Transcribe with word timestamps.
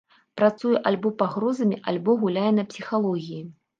Працуе 0.39 0.71
альбо 0.91 1.11
пагрозамі, 1.19 1.77
альбо 1.91 2.17
гуляе 2.25 2.49
на 2.59 2.63
псіхалогіі. 2.73 3.45